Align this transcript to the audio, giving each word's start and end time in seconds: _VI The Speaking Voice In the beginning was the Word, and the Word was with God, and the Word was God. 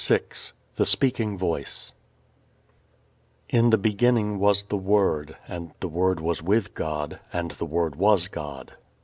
_VI 0.49 0.53
The 0.77 0.85
Speaking 0.87 1.37
Voice 1.37 1.93
In 3.49 3.69
the 3.69 3.77
beginning 3.77 4.39
was 4.39 4.63
the 4.63 4.75
Word, 4.75 5.37
and 5.47 5.73
the 5.79 5.87
Word 5.89 6.19
was 6.19 6.41
with 6.41 6.73
God, 6.73 7.19
and 7.31 7.51
the 7.51 7.65
Word 7.67 7.95
was 7.95 8.27
God. 8.27 8.73